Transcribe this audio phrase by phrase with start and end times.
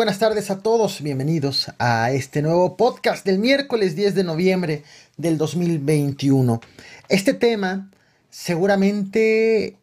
[0.00, 4.82] buenas tardes a todos, bienvenidos a este nuevo podcast del miércoles 10 de noviembre
[5.18, 6.58] del 2021.
[7.10, 7.90] Este tema
[8.30, 9.76] seguramente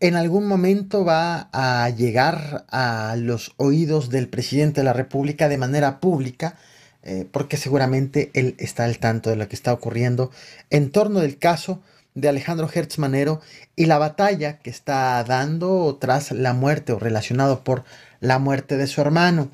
[0.00, 5.58] en algún momento va a llegar a los oídos del presidente de la República de
[5.58, 6.56] manera pública,
[7.02, 10.30] eh, porque seguramente él está al tanto de lo que está ocurriendo
[10.70, 11.82] en torno del caso
[12.14, 13.42] de Alejandro Hertz Manero
[13.76, 17.84] y la batalla que está dando tras la muerte o relacionado por
[18.22, 19.50] la muerte de su hermano.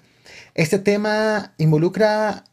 [0.55, 2.45] Este tema involucra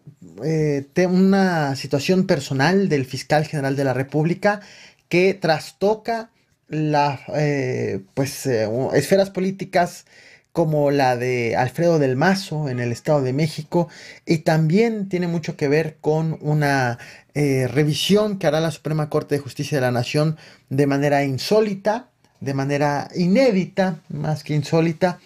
[0.44, 4.62] eh, una situación personal del fiscal general de la República
[5.10, 6.30] que trastoca
[6.68, 10.06] las eh, pues, eh, esferas políticas
[10.52, 13.90] como la de Alfredo del Mazo en el Estado de México
[14.26, 16.98] y también tiene mucho que ver con una
[17.34, 20.38] revisión que hará la Suprema Corte de Justicia de la Nación
[20.70, 22.08] de manera insólita,
[22.40, 25.20] de manera inédita, más que insólita,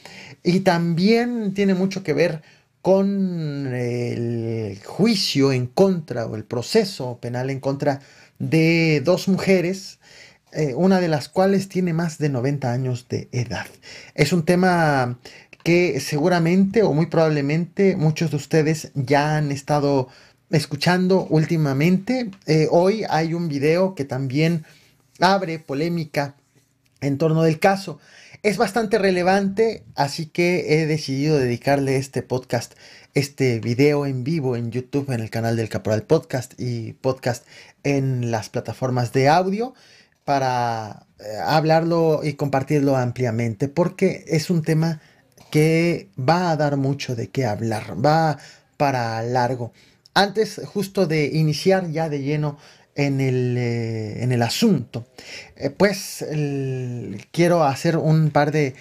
[0.44, 2.42] y también tiene mucho que ver
[2.82, 8.02] con el juicio en contra o el proceso penal en contra
[8.40, 10.00] de dos mujeres,
[10.54, 13.68] eh, una de las cuales tiene más de 90 años de edad.
[14.16, 15.20] Es un tema
[15.64, 20.08] que seguramente o muy probablemente muchos de ustedes ya han estado
[20.50, 22.32] escuchando últimamente.
[22.48, 24.66] Eh, hoy hay un video que también
[25.20, 26.36] abre polémica
[27.02, 28.00] en torno del caso.
[28.42, 32.74] Es bastante relevante, así que he decidido dedicarle este podcast,
[33.14, 37.46] este video en vivo en YouTube, en el canal del Caporal Podcast y podcast
[37.84, 39.74] en las plataformas de audio
[40.24, 45.02] para eh, hablarlo y compartirlo ampliamente, porque es un tema
[45.52, 48.38] que va a dar mucho de qué hablar, va
[48.78, 49.74] para largo.
[50.14, 52.58] Antes justo de iniciar ya de lleno
[53.00, 55.08] en el, eh, en el asunto.
[55.56, 56.26] Eh, pues
[57.32, 58.76] quiero hacer un par de,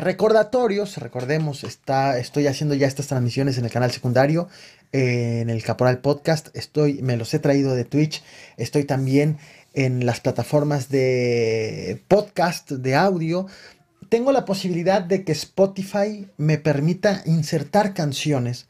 [0.00, 0.96] recordatorios.
[0.96, 4.48] Recordemos, está, estoy haciendo ya estas transmisiones en el canal secundario,
[4.92, 6.48] eh, en el Caporal Podcast.
[6.56, 8.22] Estoy, me los he traído de Twitch.
[8.56, 9.36] Estoy también
[9.74, 13.46] en las plataformas de podcast, de audio.
[14.08, 18.68] Tengo la posibilidad de que Spotify me permita insertar canciones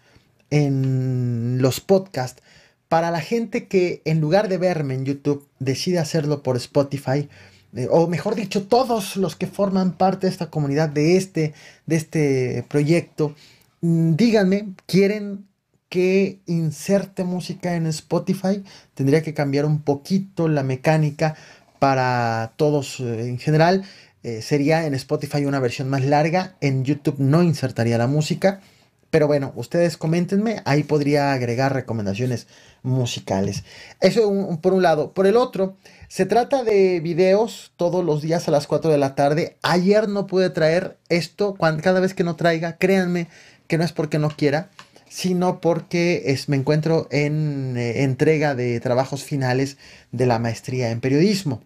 [0.50, 2.42] en los podcasts
[2.90, 7.28] para la gente que en lugar de verme en YouTube decide hacerlo por Spotify,
[7.76, 11.54] eh, o mejor dicho, todos los que forman parte de esta comunidad, de este,
[11.86, 13.36] de este proyecto,
[13.80, 15.46] mm, díganme, ¿quieren
[15.88, 18.64] que inserte música en Spotify?
[18.94, 21.36] Tendría que cambiar un poquito la mecánica
[21.78, 23.84] para todos eh, en general.
[24.24, 28.60] Eh, sería en Spotify una versión más larga, en YouTube no insertaría la música.
[29.10, 32.46] Pero bueno, ustedes coméntenme, ahí podría agregar recomendaciones
[32.82, 33.64] musicales.
[34.00, 35.12] Eso por un lado.
[35.12, 35.76] Por el otro,
[36.08, 39.56] se trata de videos todos los días a las 4 de la tarde.
[39.62, 43.28] Ayer no pude traer esto, cuando, cada vez que no traiga, créanme
[43.66, 44.70] que no es porque no quiera,
[45.08, 49.76] sino porque es, me encuentro en eh, entrega de trabajos finales
[50.12, 51.62] de la maestría en periodismo.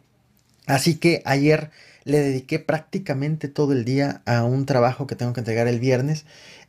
[0.66, 1.71] Así que ayer
[2.05, 6.25] le dediqué prácticamente todo el día a un trabajo que tengo que entregar el viernes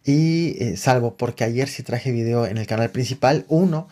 [0.06, 3.88] y eh, salvo porque ayer sí traje video en el canal principal, uno,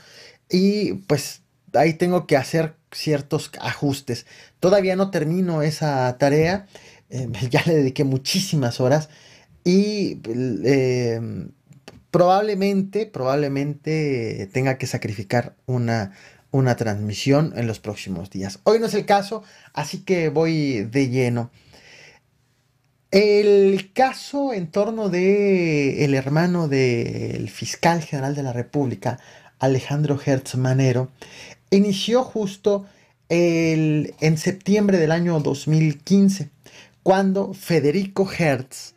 [0.50, 1.42] y pues
[1.74, 4.28] ahí tengo que hacer ciertos ajustes.
[4.60, 6.68] Todavía no termino esa tarea,
[7.10, 9.10] eh, ya le dediqué muchísimas horas
[9.64, 10.20] y
[10.64, 11.52] em,
[12.12, 16.12] probablemente, probablemente tenga que sacrificar una,
[16.52, 18.60] una transmisión en los próximos días.
[18.64, 19.44] Hoy no es el caso,
[19.74, 21.50] así que voy de lleno.
[23.14, 29.20] El caso en torno de el hermano del fiscal general de la República,
[29.60, 31.12] Alejandro Hertz Manero,
[31.70, 32.88] inició justo
[33.30, 36.50] el, en septiembre del año 2015,
[37.04, 38.96] cuando Federico Hertz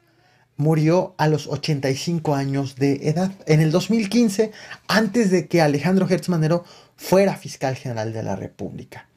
[0.57, 3.33] murió a los 85 años de edad.
[3.45, 4.51] En el 2015,
[4.89, 6.65] antes de que Alejandro Hertz Manero
[6.97, 9.09] fuera fiscal general de la República.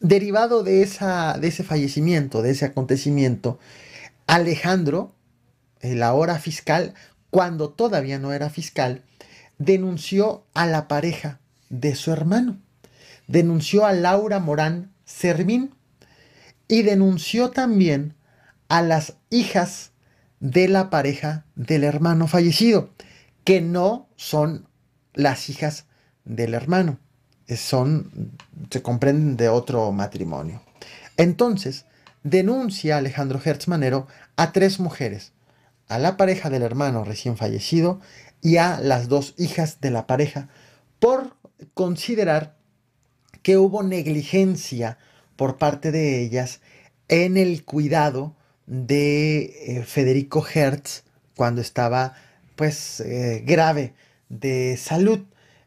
[0.00, 3.60] Derivado de, esa, de ese fallecimiento, de ese acontecimiento,
[4.26, 5.14] Alejandro,
[5.80, 6.94] el ahora fiscal,
[7.30, 9.02] cuando todavía no era fiscal,
[9.58, 12.58] denunció a la pareja de su hermano.
[13.26, 15.74] Denunció a Laura Morán Servín
[16.68, 18.14] y denunció también
[18.68, 19.92] a las hijas
[20.40, 22.90] de la pareja del hermano fallecido,
[23.44, 24.66] que no son
[25.14, 25.86] las hijas
[26.24, 26.98] del hermano,
[27.56, 28.32] son,
[28.70, 30.62] se comprenden de otro matrimonio.
[31.16, 31.84] Entonces,
[32.22, 35.32] denuncia Alejandro Hertzmanero a tres mujeres,
[35.88, 38.00] a la pareja del hermano recién fallecido
[38.40, 40.48] y a las dos hijas de la pareja
[40.98, 41.36] por
[41.74, 42.56] considerar
[43.42, 44.98] que hubo negligencia
[45.36, 46.60] por parte de ellas
[47.08, 48.36] en el cuidado
[48.66, 51.04] de eh, Federico Hertz
[51.36, 52.14] cuando estaba
[52.56, 53.94] pues eh, grave
[54.28, 55.20] de salud.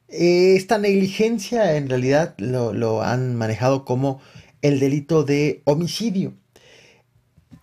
[0.07, 4.21] esta negligencia en realidad lo han manejado como
[4.61, 6.33] el delito de homicidio.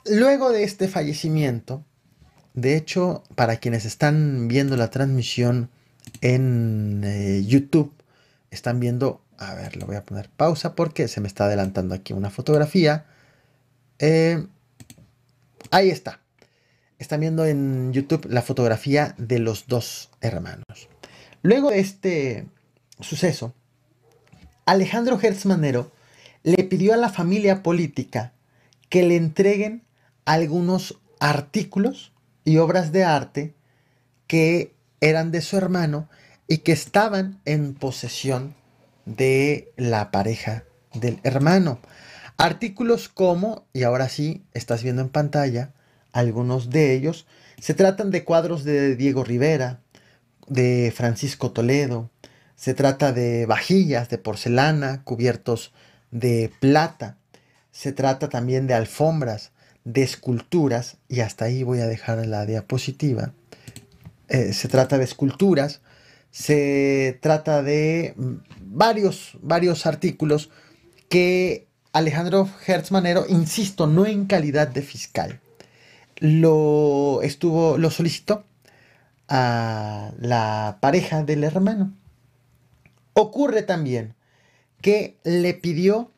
[0.05, 1.85] Luego de este fallecimiento,
[2.55, 5.71] de hecho, para quienes están viendo la transmisión
[6.21, 7.95] en eh, YouTube,
[8.51, 12.13] están viendo, a ver, lo voy a poner pausa porque se me está adelantando aquí
[12.13, 13.07] una fotografía.
[14.01, 14.45] Eh,
[15.71, 16.21] ahí está.
[16.99, 20.89] Están viendo en YouTube la fotografía de los dos hermanos.
[21.43, 22.47] Luego de este
[23.01, 23.55] suceso,
[24.67, 25.91] Alejandro Hertzmanero
[26.43, 28.33] le pidió a la familia política
[28.89, 29.83] que le entreguen
[30.25, 32.13] algunos artículos
[32.45, 33.55] y obras de arte
[34.27, 36.09] que eran de su hermano
[36.49, 38.55] y que estaban en posesión
[39.05, 40.65] de la pareja
[40.95, 41.79] del hermano.
[42.37, 45.73] Artículos como, y ahora sí, estás viendo en pantalla,
[46.13, 47.27] algunos de ellos,
[47.61, 49.81] se tratan de cuadros de Diego Rivera,
[50.49, 52.11] de Francisco Toledo,
[52.57, 55.73] se trata de vajillas de porcelana cubiertos
[56.11, 57.17] de plata,
[57.71, 59.53] se trata también de alfombras,
[59.85, 63.33] de esculturas, y hasta ahí voy a dejar la diapositiva,
[64.29, 65.81] eh, se trata de esculturas,
[66.31, 70.51] se trata de mm, varios, varios artículos
[71.09, 75.41] que Alejandro Hertzmanero, insisto, no en calidad de fiscal,
[76.19, 78.45] lo estuvo, lo solicitó
[79.29, 81.93] a la pareja del hermano.
[83.13, 84.15] Ocurre también
[84.81, 86.11] que le pidió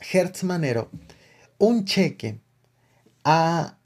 [0.00, 0.90] Hertzmanero
[1.58, 2.40] un cheque
[3.26, 3.76] a,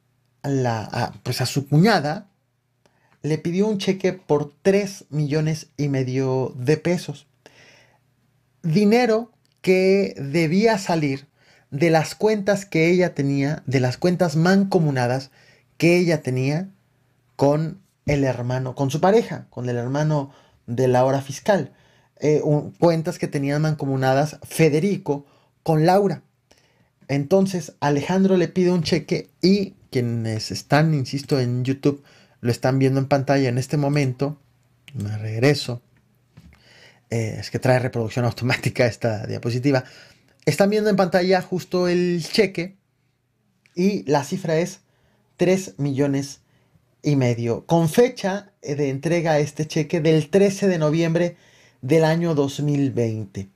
[0.43, 2.29] la, pues a su cuñada,
[3.23, 7.27] le pidió un cheque por 3 millones y medio de pesos.
[8.63, 9.33] Dinero
[9.63, 11.27] que debía salir
[11.71, 15.31] de las cuentas que ella tenía, de las cuentas mancomunadas
[15.79, 16.69] que ella tenía
[17.37, 20.33] con el hermano, con su pareja, con el hermano
[20.67, 21.73] de la hora fiscal.
[22.19, 22.43] Eh,
[22.79, 25.25] cuentas que tenían mancomunadas Federico
[25.63, 26.23] con Laura.
[27.11, 32.05] Entonces Alejandro le pide un cheque y quienes están, insisto, en YouTube
[32.41, 34.39] lo están viendo en pantalla en este momento.
[34.95, 35.83] Me regreso.
[37.11, 39.83] Eh, es que trae reproducción automática esta diapositiva.
[40.47, 42.77] Están viendo en pantalla justo el cheque
[43.75, 44.83] y la cifra es
[45.37, 46.43] 3 millones
[47.03, 47.67] y medio.
[47.67, 51.37] Con fecha de entrega a este cheque del 13 de noviembre
[51.83, 53.49] del año 2020.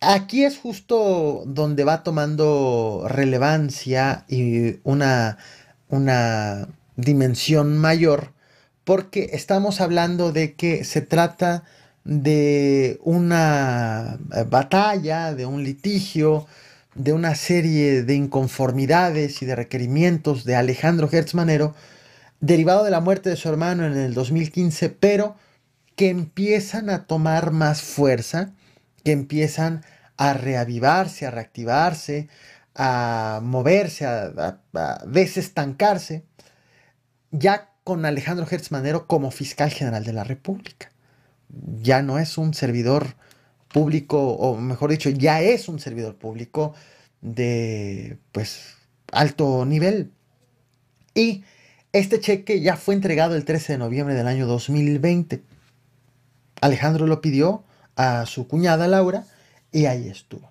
[0.00, 5.38] Aquí es justo donde va tomando relevancia y una,
[5.88, 8.32] una dimensión mayor,
[8.84, 11.64] porque estamos hablando de que se trata
[12.04, 14.18] de una
[14.48, 16.46] batalla, de un litigio,
[16.94, 21.74] de una serie de inconformidades y de requerimientos de Alejandro Hertzmanero,
[22.40, 25.34] derivado de la muerte de su hermano en el 2015, pero
[25.96, 28.52] que empiezan a tomar más fuerza
[29.04, 29.82] que empiezan
[30.16, 32.28] a reavivarse, a reactivarse,
[32.74, 34.60] a moverse, a,
[35.06, 36.24] desestancarse,
[37.30, 38.70] ya con Alejandro Hertz
[39.06, 40.90] como fiscal general de la República.
[41.82, 43.14] Ya no es un servidor
[43.68, 46.74] público, o mejor dicho, ya es un servidor público
[47.20, 48.74] de pues
[49.12, 50.12] alto nivel.
[51.14, 51.44] Y
[51.92, 55.42] este cheque ya fue entregado el 13 de noviembre del año 2020.
[56.60, 57.64] Alejandro lo pidió
[57.98, 59.24] a su cuñada Laura
[59.72, 60.50] y ahí estuvo.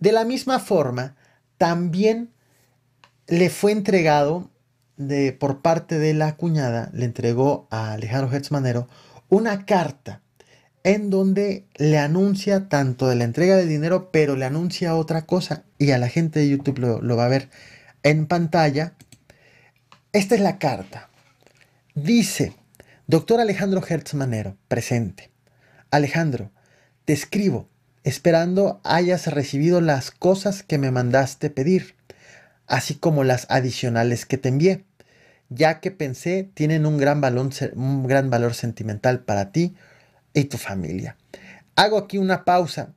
[0.00, 1.16] De la misma forma,
[1.56, 2.30] también
[3.28, 4.50] le fue entregado
[4.96, 8.88] de, por parte de la cuñada, le entregó a Alejandro Hertzmanero
[9.28, 10.20] una carta
[10.82, 15.62] en donde le anuncia tanto de la entrega de dinero, pero le anuncia otra cosa
[15.78, 17.48] y a la gente de YouTube lo, lo va a ver
[18.02, 18.94] en pantalla.
[20.12, 21.08] Esta es la carta.
[21.94, 22.52] Dice,
[23.06, 25.30] doctor Alejandro Hertzmanero, presente.
[25.90, 26.50] Alejandro,
[27.04, 27.68] te escribo,
[28.02, 31.94] esperando hayas recibido las cosas que me mandaste pedir,
[32.66, 34.84] así como las adicionales que te envié,
[35.48, 39.74] ya que pensé tienen un gran valor, un gran valor sentimental para ti
[40.32, 41.16] y tu familia.
[41.76, 42.94] Hago aquí una pausa.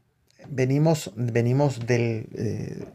[0.50, 2.86] Venimos, venimos del eh,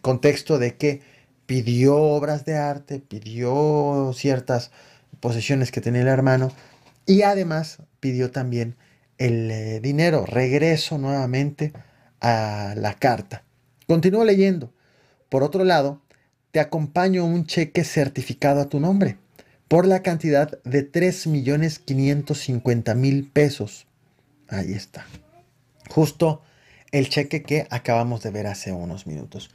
[0.00, 1.02] contexto de que
[1.44, 4.70] pidió obras de arte, pidió ciertas
[5.20, 6.50] posesiones que tenía el hermano
[7.04, 8.76] y además pidió también
[9.18, 10.24] el eh, dinero.
[10.26, 11.72] Regreso nuevamente
[12.20, 13.44] a la carta.
[13.86, 14.72] Continúo leyendo.
[15.28, 16.00] Por otro lado,
[16.50, 19.18] te acompaño un cheque certificado a tu nombre
[19.68, 23.86] por la cantidad de 3.550.000 pesos.
[24.48, 25.06] Ahí está.
[25.90, 26.42] Justo
[26.92, 29.50] el cheque que acabamos de ver hace unos minutos.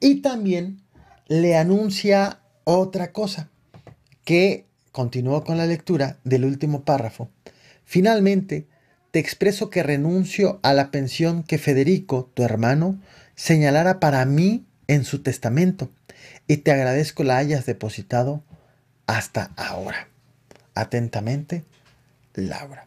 [0.00, 0.82] Y también
[1.26, 3.50] le anuncia otra cosa,
[4.24, 7.30] que continuó con la lectura del último párrafo.
[7.84, 8.66] Finalmente,
[9.10, 13.00] te expreso que renuncio a la pensión que Federico, tu hermano,
[13.34, 15.90] señalara para mí en su testamento,
[16.46, 18.42] y te agradezco la hayas depositado
[19.06, 20.08] hasta ahora.
[20.74, 21.64] Atentamente,
[22.34, 22.86] Laura.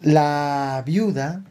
[0.00, 1.44] La viuda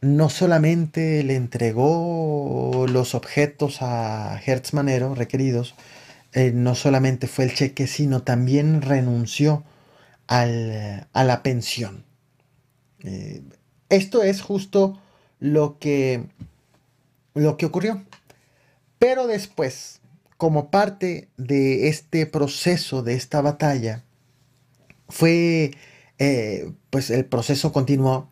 [0.00, 5.74] no solamente le entregó los objetos a Hertzmanero requeridos,
[6.32, 9.64] eh, no solamente fue el cheque, sino también renunció
[10.26, 12.04] a la pensión.
[13.04, 13.42] Eh,
[13.88, 15.00] esto es justo
[15.38, 16.24] lo que,
[17.34, 18.04] lo que ocurrió.
[18.98, 20.00] Pero después,
[20.36, 24.04] como parte de este proceso, de esta batalla,
[25.08, 25.72] fue,
[26.18, 28.30] eh, pues el proceso continuó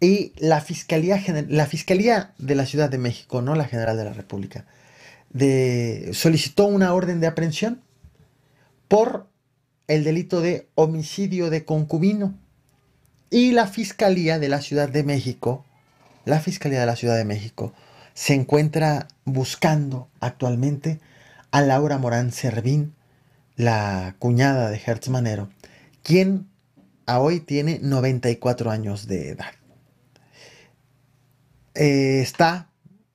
[0.00, 4.12] y la Fiscalía, la Fiscalía de la Ciudad de México, no la General de la
[4.12, 4.66] República,
[6.12, 7.82] solicitó una orden de aprehensión
[8.88, 9.26] por
[9.88, 12.34] el delito de homicidio de concubino.
[13.30, 15.64] Y la Fiscalía de la Ciudad de México,
[16.24, 17.72] la Fiscalía de la Ciudad de México,
[18.14, 21.00] se encuentra buscando actualmente
[21.50, 22.94] a Laura Morán Servín,
[23.56, 25.50] la cuñada de Hertz Manero,
[26.02, 26.48] quien
[27.06, 29.52] a hoy tiene 94 años de edad.
[31.74, 32.68] Eh, está,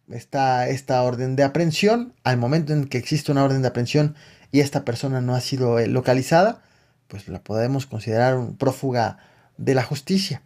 [0.10, 2.13] está esta orden de aprehensión.
[2.24, 4.15] Al momento en que existe una orden de aprehensión
[4.51, 6.62] y esta persona no ha sido eh, localizada,
[7.08, 9.18] pues la podemos considerar un prófuga
[9.62, 10.41] de la justicia.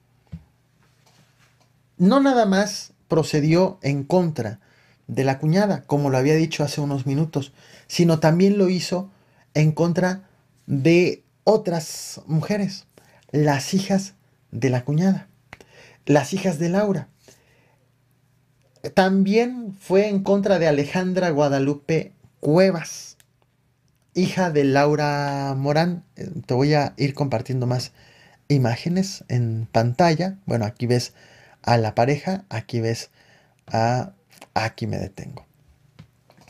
[1.97, 4.59] No nada más procedió en contra
[5.07, 7.53] de la cuñada, como lo había dicho hace unos minutos,
[7.87, 9.09] sino también lo hizo
[9.53, 10.27] en contra
[10.67, 12.85] de otras mujeres,
[13.31, 14.15] las hijas
[14.51, 15.27] de la cuñada,
[16.05, 17.07] las hijas de Laura.
[18.93, 23.15] También fue en contra de Alejandra Guadalupe Cuevas,
[24.13, 26.03] hija de Laura Morán.
[26.17, 27.93] Eh, te voy a ir compartiendo más
[28.47, 30.37] imágenes en pantalla.
[30.45, 31.13] Bueno, aquí ves
[31.63, 33.09] a la pareja, aquí ves
[33.67, 34.13] a...
[34.53, 35.45] Aquí me detengo.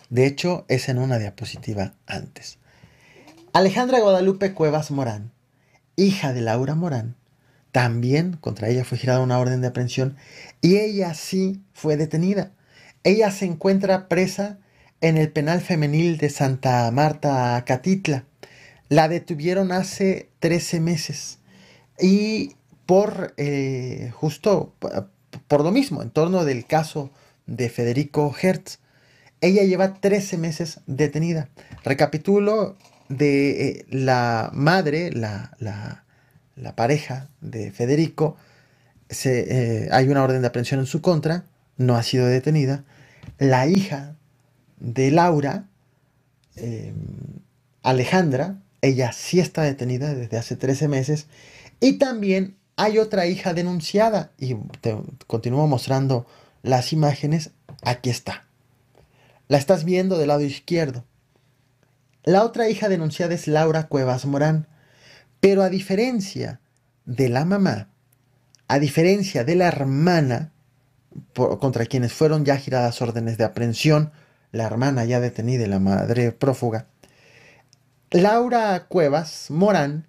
[0.10, 2.60] De hecho, es en una diapositiva antes.
[3.54, 5.32] Alejandra Guadalupe Cuevas Morán,
[5.96, 7.16] hija de Laura Morán,
[7.72, 10.18] también contra ella fue girada una orden de aprehensión
[10.62, 12.52] y ella sí fue detenida.
[13.04, 14.60] Ella se encuentra presa
[15.02, 18.26] en el penal femenil de Santa Marta, Catitla.
[18.88, 21.40] La detuvieron hace 13 meses
[22.00, 24.74] y por eh, justo
[25.48, 27.12] por lo mismo, en torno del caso
[27.46, 28.80] de Federico Hertz.
[29.42, 31.50] Ella lleva 13 meses detenida.
[31.84, 32.78] Recapitulo
[33.10, 38.38] de eh, la madre, la, la, pareja de Federico,
[39.10, 41.44] se, eh, hay una orden de aprehensión en su contra,
[41.78, 42.86] no ha sido detenida.
[43.38, 44.16] La hija
[44.80, 45.68] de Laura,
[47.84, 51.28] Alejandra, ella sí está detenida desde hace 13 meses
[51.80, 56.26] y también hay otra hija denunciada y te continúo mostrando
[56.62, 57.52] las imágenes.
[57.84, 58.46] Aquí está.
[59.48, 61.06] La estás viendo del lado izquierdo.
[62.24, 64.68] La otra hija denunciada es Laura Cuevas Morán.
[65.40, 66.60] Pero a diferencia
[67.06, 67.90] de la mamá,
[68.68, 70.52] a diferencia de la hermana,
[71.34, 74.12] contra quienes fueron ya giradas órdenes de aprehensión,
[74.52, 76.88] la hermana ya detenida y la madre prófuga,
[78.10, 80.08] Laura Cuevas Morán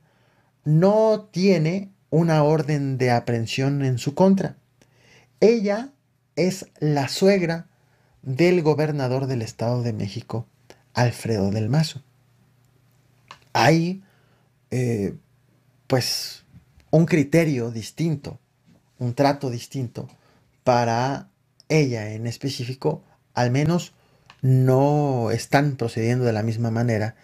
[0.67, 4.57] no tiene una orden de aprehensión en su contra.
[5.41, 5.93] Ella
[6.35, 7.69] es la suegra
[8.23, 10.47] del gobernador del Estado de México,
[10.93, 12.03] Alfredo del Mazo.
[13.53, 14.03] Hay,
[14.73, 15.15] eh,
[15.87, 16.45] pues,
[16.91, 18.41] un criterio distinto,
[18.99, 20.09] un trato distinto
[20.65, 21.29] para
[21.69, 23.05] ella en específico,
[23.35, 23.93] al menos
[24.43, 27.15] no están procediendo de la misma manera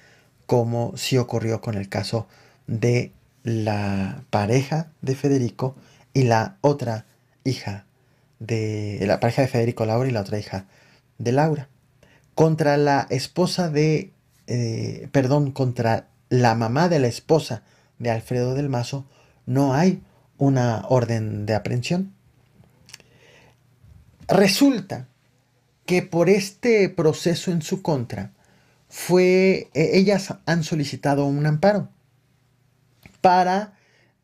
[0.47, 2.29] como si ocurrió con el caso
[2.69, 5.75] de la pareja de Federico
[6.15, 7.07] y la otra
[7.45, 7.87] hija
[8.39, 10.67] de la pareja de Federico Laura y la otra hija
[11.19, 11.69] de Laura.
[12.35, 14.13] Contra la esposa de,
[14.47, 17.63] eh, perdón, contra la mamá de la esposa
[17.99, 19.07] de Alfredo del Mazo,
[19.47, 20.03] no hay
[20.39, 22.13] una orden de aprehensión.
[24.29, 25.09] Resulta
[25.87, 28.33] que por este proceso en su contra,
[28.89, 31.89] fue, e, ellas han solicitado un amparo
[33.23, 33.73] para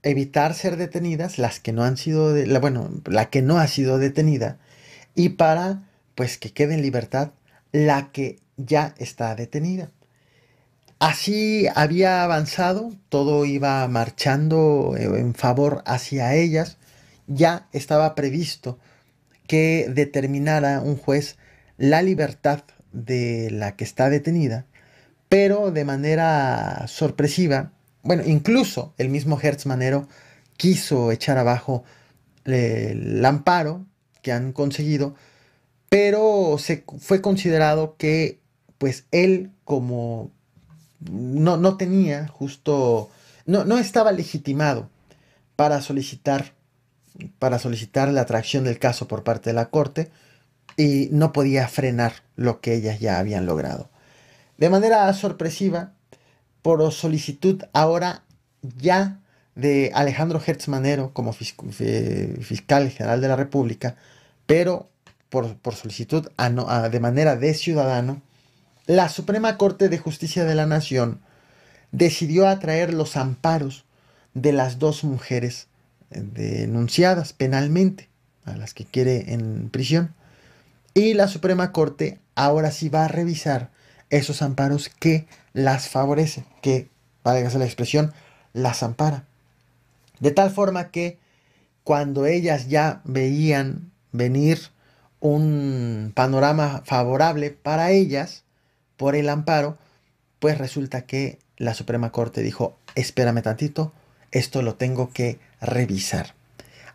[0.03, 3.99] evitar ser detenidas las que no han sido, la, bueno, la que no ha sido
[3.99, 4.59] detenida
[5.15, 7.31] y para pues que quede en libertad
[7.73, 9.91] la que ya está detenida.
[10.99, 16.77] Así había avanzado, todo iba marchando eh, en favor hacia ellas,
[17.29, 18.79] ya estaba previsto
[19.47, 21.37] que determinara un juez
[21.77, 24.67] la libertad de la que está detenida,
[25.29, 30.09] pero de manera sorpresiva, bueno, incluso el mismo Hertz Manero
[30.57, 31.85] quiso echar abajo
[32.45, 33.85] el amparo
[34.23, 35.15] que han conseguido,
[35.89, 38.41] pero se fue considerado que
[38.79, 40.31] pues él como
[41.01, 43.11] no, no tenía justo,
[43.47, 44.89] no, no estaba legitimado
[45.57, 46.55] para solicitar,
[47.39, 50.11] para solicitar la atracción del caso por parte de la corte
[50.77, 53.91] y no podía frenar lo que ellas ya habían logrado.
[54.57, 55.93] De manera sorpresiva,
[56.63, 58.23] por solicitud ahora
[58.63, 59.21] ya
[59.55, 63.97] de Alejandro Hertzmanero como fiscal general de la República,
[64.47, 64.89] pero
[65.31, 66.29] por, solicitud
[66.91, 68.23] de manera de ciudadano,
[68.87, 71.21] la Suprema Corte de Justicia de la Nación
[71.93, 73.85] decidió atraer los amparos
[74.35, 75.67] de las dos mujeres
[76.11, 78.09] eh, denunciadas penalmente,
[78.45, 80.15] a las que quiere en prisión.
[80.95, 83.71] Y la Suprema Corte ahora sí va a revisar
[84.11, 86.89] esos amparos que las favorece, que,
[87.23, 88.13] para la expresión,
[88.53, 89.25] las ampara.
[90.21, 91.19] De tal forma que
[91.85, 94.59] cuando ellas ya veían venir
[95.21, 98.45] un panorama favorable para ellas
[98.97, 99.79] por el amparo,
[100.39, 103.93] pues resulta que la Suprema Corte dijo, espérame tantito,
[104.31, 106.35] esto lo tengo que revisar.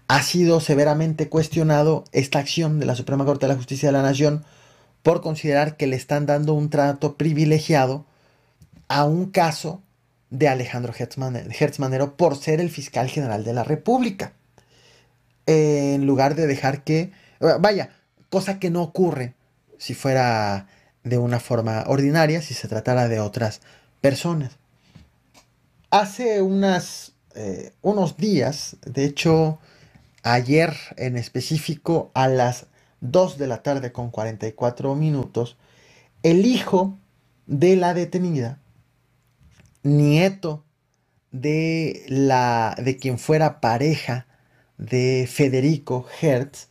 [0.07, 4.01] Ha sido severamente cuestionado esta acción de la Suprema Corte de la Justicia de la
[4.01, 4.43] Nación
[5.03, 8.05] por considerar que le están dando un trato privilegiado
[8.87, 9.81] a un caso
[10.29, 14.33] de Alejandro Hertzmanero por ser el fiscal general de la República.
[15.45, 17.11] en lugar de dejar que,
[17.59, 17.89] vaya,
[18.29, 19.33] cosa que no ocurre
[19.77, 20.67] si fuera
[21.03, 23.59] de una forma ordinaria, si se tratara de otras
[23.99, 24.53] personas.
[25.91, 29.59] Hace unas, eh, unos días, de hecho,
[30.23, 32.67] ayer en específico a las
[33.03, 35.57] 2 de la tarde con 44 minutos,
[36.23, 36.97] el hijo
[37.45, 38.59] de la detenida,
[39.83, 40.63] nieto
[41.31, 44.25] de, la, de quien fuera pareja
[44.77, 46.69] de Federico Hertz,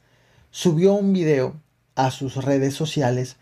[0.51, 1.61] subió un video
[1.97, 3.37] a sus redes sociales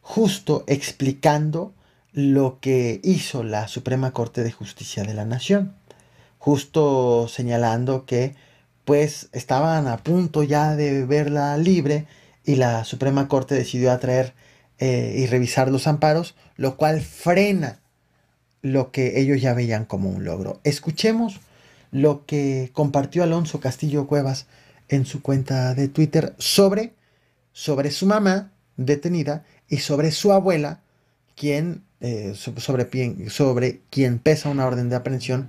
[0.00, 1.74] justo explicando
[2.12, 5.74] lo que hizo la Suprema Corte de Justicia de la Nación,
[6.38, 8.36] justo señalando que
[8.84, 12.06] pues estaban a punto ya de verla libre
[12.46, 14.32] y la Suprema Corte decidió atraer
[14.78, 17.80] eh, y revisar los amparos, lo cual frena
[18.62, 20.60] lo que ellos ya veían como un logro.
[20.64, 21.40] Escuchemos
[21.90, 24.46] lo que compartió Alonso Castillo Cuevas
[24.88, 26.94] en su cuenta de Twitter sobre,
[27.52, 30.80] sobre su mamá detenida y sobre su abuela,
[31.34, 35.48] quien, eh, sobre, sobre quien pesa una orden de aprehensión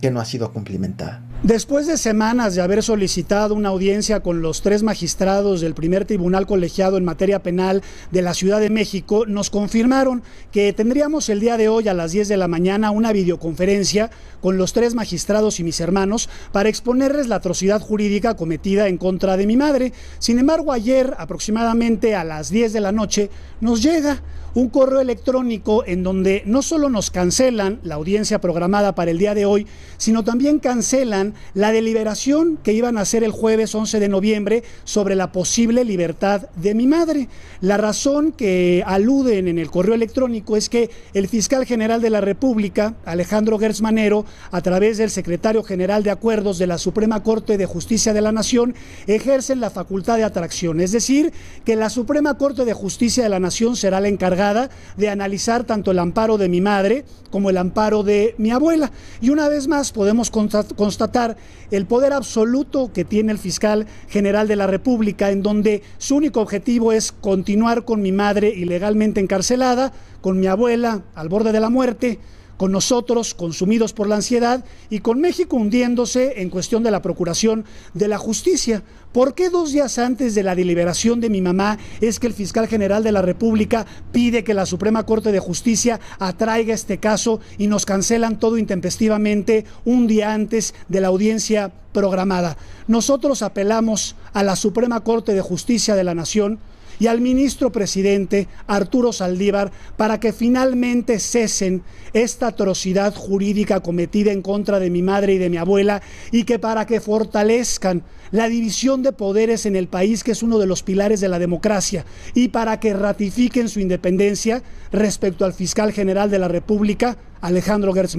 [0.00, 1.27] que no ha sido cumplimentada.
[1.44, 6.48] Después de semanas de haber solicitado una audiencia con los tres magistrados del primer tribunal
[6.48, 11.56] colegiado en materia penal de la Ciudad de México, nos confirmaron que tendríamos el día
[11.56, 15.64] de hoy a las 10 de la mañana una videoconferencia con los tres magistrados y
[15.64, 19.92] mis hermanos para exponerles la atrocidad jurídica cometida en contra de mi madre.
[20.18, 24.22] Sin embargo, ayer aproximadamente a las 10 de la noche nos llega
[24.58, 29.32] un correo electrónico en donde no solo nos cancelan la audiencia programada para el día
[29.32, 29.68] de hoy,
[29.98, 35.14] sino también cancelan la deliberación que iban a hacer el jueves 11 de noviembre sobre
[35.14, 37.28] la posible libertad de mi madre.
[37.60, 42.20] La razón que aluden en el correo electrónico es que el fiscal general de la
[42.20, 47.58] República, Alejandro Gertz Manero, a través del secretario general de acuerdos de la Suprema Corte
[47.58, 48.74] de Justicia de la Nación,
[49.06, 51.32] ejercen la facultad de atracción, es decir,
[51.64, 54.47] que la Suprema Corte de Justicia de la Nación será la encargada
[54.96, 58.90] de analizar tanto el amparo de mi madre como el amparo de mi abuela.
[59.20, 61.36] Y una vez más podemos constatar
[61.70, 66.40] el poder absoluto que tiene el fiscal general de la República, en donde su único
[66.40, 71.70] objetivo es continuar con mi madre ilegalmente encarcelada, con mi abuela al borde de la
[71.70, 72.18] muerte,
[72.58, 77.64] con nosotros consumidos por la ansiedad y con México hundiéndose en cuestión de la procuración
[77.94, 78.82] de la justicia.
[79.12, 82.68] ¿Por qué dos días antes de la deliberación de mi mamá es que el fiscal
[82.68, 87.68] general de la República pide que la Suprema Corte de Justicia atraiga este caso y
[87.68, 92.58] nos cancelan todo intempestivamente un día antes de la audiencia programada?
[92.86, 96.58] Nosotros apelamos a la Suprema Corte de Justicia de la Nación
[96.98, 101.82] y al ministro presidente Arturo Saldívar para que finalmente cesen
[102.12, 106.58] esta atrocidad jurídica cometida en contra de mi madre y de mi abuela y que
[106.58, 110.82] para que fortalezcan la división de poderes en el país, que es uno de los
[110.82, 116.38] pilares de la democracia, y para que ratifiquen su independencia respecto al fiscal general de
[116.38, 118.16] la República, Alejandro Gertz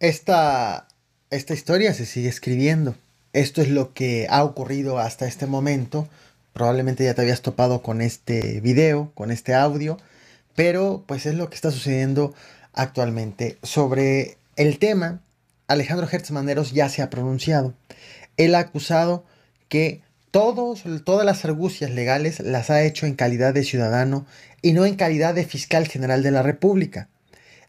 [0.00, 0.88] Esta,
[1.30, 2.96] esta historia se sigue escribiendo
[3.32, 6.08] Esto es lo que ha ocurrido hasta este momento.
[6.52, 9.96] Probablemente ya te habías topado con este video, con este audio,
[10.54, 12.34] pero pues es lo que está sucediendo
[12.72, 13.58] actualmente.
[13.62, 15.22] Sobre el tema,
[15.66, 17.74] Alejandro Hertz Maneros ya se ha pronunciado.
[18.36, 19.24] Él ha acusado
[19.68, 24.26] que todos, todas las argucias legales las ha hecho en calidad de ciudadano
[24.60, 27.08] y no en calidad de fiscal general de la República.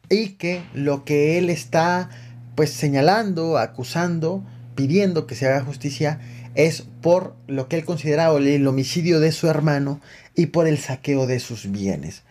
[0.09, 2.09] Y que lo que él está
[2.55, 4.43] pues señalando, acusando,
[4.75, 6.19] pidiendo que se haga justicia
[6.55, 10.01] es por lo que él considera el homicidio de su hermano
[10.35, 12.23] y por el saqueo de sus bienes.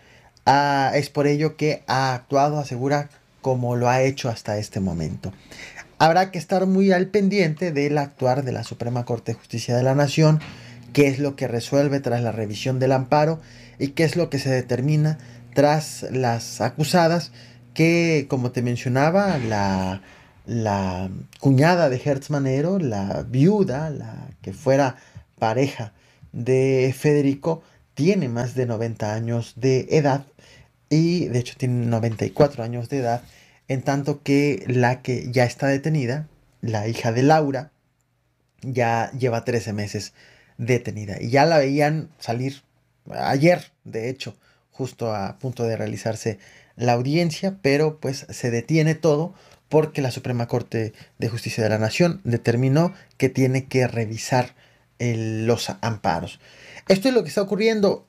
[0.46, 5.32] Ah, es por ello que ha actuado, asegura, como lo ha hecho hasta este momento.
[5.98, 9.82] Habrá que estar muy al pendiente del actuar de la Suprema Corte de Justicia de
[9.82, 10.40] la Nación,
[10.92, 13.40] qué es lo que resuelve tras la revisión del amparo
[13.78, 15.18] y qué es lo que se determina
[15.54, 17.32] tras las acusadas
[17.74, 20.02] que, como te mencionaba, la,
[20.52, 21.10] la
[21.40, 24.96] cuñada de Hertz Manero, la viuda, la que fuera
[25.38, 25.92] pareja
[26.32, 27.62] de Federico,
[27.94, 30.24] tiene más de 90 años de edad
[30.88, 33.22] y de hecho tiene 94 años de edad,
[33.68, 36.28] en tanto que la que ya está detenida,
[36.60, 37.72] la hija de Laura,
[38.60, 40.12] ya lleva 13 meses
[40.58, 41.20] detenida.
[41.20, 42.62] Y ya la veían salir
[43.10, 44.36] ayer, de hecho,
[44.70, 46.38] justo a punto de realizarse
[46.76, 49.34] la audiencia, pero pues se detiene todo
[49.72, 54.54] porque la Suprema Corte de Justicia de la Nación determinó que tiene que revisar
[54.98, 56.40] los amparos.
[56.88, 58.06] Esto es lo que está ocurriendo.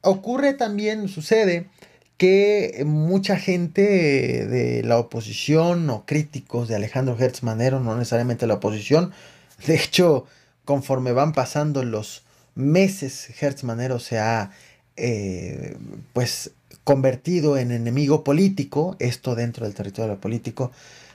[0.00, 1.68] Ocurre también, sucede,
[2.16, 8.54] que mucha gente de la oposición o críticos de Alejandro Hertz Manero, no necesariamente la
[8.54, 9.12] oposición,
[9.68, 10.26] de hecho,
[10.64, 12.24] conforme van pasando los
[12.56, 14.50] meses, Hertz Manero se ha
[14.96, 15.76] eh,
[16.12, 16.50] pues
[16.82, 20.72] convertido en enemigo político, esto dentro del territorio político,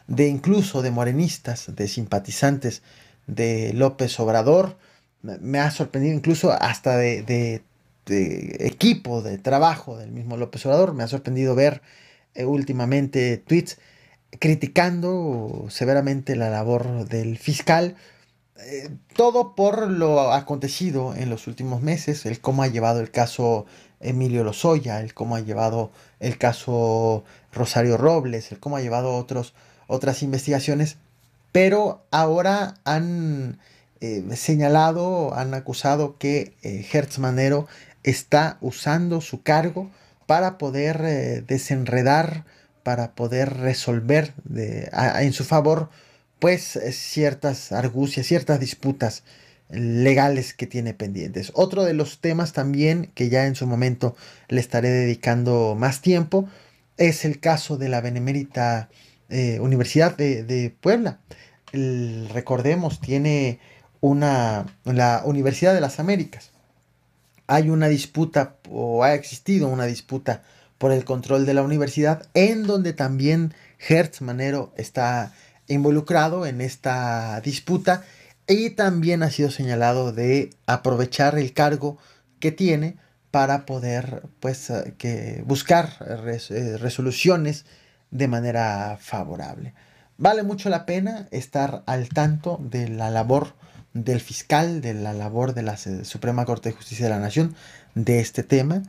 [0.09, 2.81] de incluso de morenistas, de simpatizantes
[3.27, 4.75] de López Obrador,
[5.21, 7.61] me ha sorprendido incluso hasta de,
[8.07, 11.83] equipo de trabajo del mismo López Obrador, me ha sorprendido ver
[12.33, 13.77] eh, últimamente tweets
[14.39, 17.95] criticando severamente la labor del fiscal,
[18.57, 23.67] eh, todo por lo acontecido en los últimos meses, el cómo ha llevado el caso
[23.99, 29.53] Emilio Lozoya, el cómo ha llevado el caso Rosario Robles, el cómo ha llevado otros,
[29.89, 30.97] otras investigaciones,
[31.51, 33.59] pero ahora han
[33.99, 37.67] eh, señalado, han acusado que eh, Hertz Manero
[38.03, 39.91] está usando su cargo
[40.27, 42.45] para poder eh, desenredar,
[42.83, 45.89] para poder resolver en su favor,
[46.39, 49.23] pues ciertas argucias, ciertas disputas
[49.69, 51.51] legales que tiene pendientes.
[51.55, 54.15] Otro de los temas también que ya en su momento
[54.47, 56.47] le estaré dedicando más tiempo
[56.97, 58.89] es el caso de la Benemérita
[59.29, 61.19] Universidad de, Puebla.
[61.71, 63.59] recordemos, tiene
[64.01, 66.51] una, la Universidad de las Américas.
[67.47, 70.43] Hay una disputa o ha existido una disputa
[70.77, 75.33] por el control de la universidad en donde también Hertz Manero está
[75.67, 78.03] involucrado en esta disputa
[78.47, 81.97] y también ha sido señalado de aprovechar el cargo
[82.39, 82.97] que tiene
[83.29, 85.89] para poder pues eh, que buscar
[86.49, 87.65] eh, resoluciones
[88.11, 89.73] de manera favorable.
[90.17, 93.53] Vale mucho la pena estar al tanto de la labor
[93.93, 97.55] del fiscal, de la labor de la Suprema Corte de Justicia de la Nación,
[97.95, 98.83] de este tema,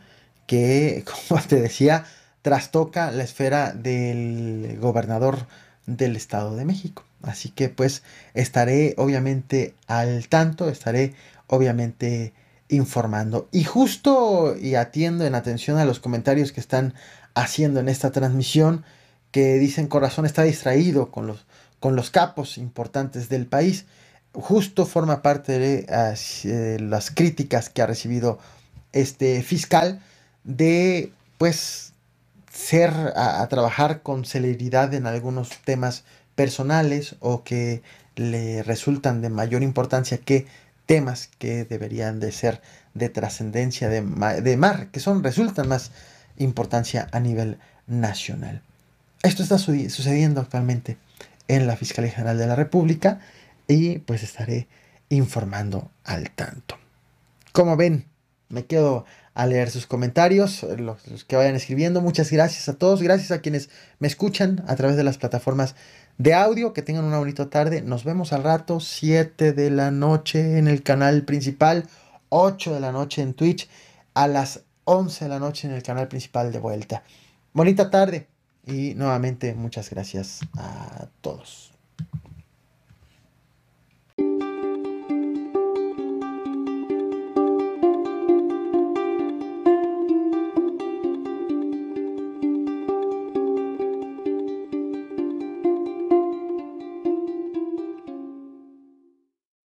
[0.47, 2.05] que, como te decía,
[2.43, 5.47] trastoca la esfera del gobernador
[5.87, 7.05] del Estado de México.
[7.23, 8.03] Así que pues
[8.35, 11.15] estaré obviamente al tanto, estaré
[11.47, 12.33] obviamente
[12.69, 13.49] informando.
[13.53, 16.95] Y justo y atiendo en atención a los comentarios que están
[17.35, 18.85] haciendo en esta transmisión,
[19.31, 21.47] que dicen corazón está distraído con los,
[21.79, 23.87] con los capos importantes del país
[24.33, 28.39] justo forma parte de eh, las críticas que ha recibido
[28.93, 30.01] este fiscal
[30.45, 31.93] de pues
[32.53, 37.83] ser a, trabajar con celeridad en algunos temas personales o que
[38.17, 40.47] le resultan de mayor importancia que
[40.87, 42.61] temas que deberían de ser
[42.95, 44.03] de trascendencia de,
[44.43, 45.93] de mar, que son resultan más
[46.37, 48.63] importancia a nivel nacional.
[49.23, 50.97] Esto está sucediendo actualmente
[51.47, 53.21] en la Fiscalía General de la República
[53.69, 54.67] y pues estaré
[55.11, 56.79] informando al tanto.
[57.53, 58.07] Como ven,
[58.49, 59.05] me quedo
[59.35, 62.01] a leer sus comentarios, los, que vayan escribiendo.
[62.01, 65.75] Muchas gracias a todos, gracias a quienes me escuchan a través de las plataformas
[66.17, 66.73] de audio.
[66.73, 67.83] Que tengan una bonita tarde.
[67.83, 71.87] Nos vemos al rato, 7 de la noche en el canal principal,
[72.31, 73.69] 8 de la noche en Twitch,
[74.15, 77.03] a las 11 de la noche en el canal principal de vuelta.
[77.53, 78.27] Bonita tarde
[78.71, 81.70] y nuevamente muchas gracias a todos.